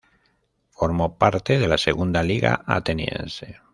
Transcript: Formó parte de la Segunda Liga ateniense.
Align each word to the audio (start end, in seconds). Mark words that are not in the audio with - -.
Formó 0.71 1.19
parte 1.19 1.59
de 1.59 1.67
la 1.67 1.77
Segunda 1.77 2.23
Liga 2.23 2.63
ateniense. 2.65 3.61